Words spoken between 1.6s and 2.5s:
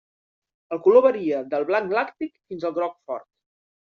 blanc làctic